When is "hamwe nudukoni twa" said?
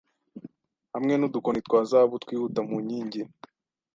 0.93-1.79